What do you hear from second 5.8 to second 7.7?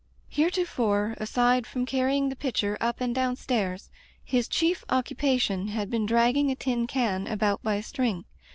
been dragging a tin can about